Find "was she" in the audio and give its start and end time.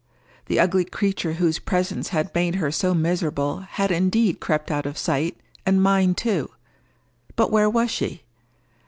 7.69-8.23